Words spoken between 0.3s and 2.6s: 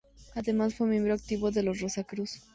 Además fue miembro activo de los Rosacruz.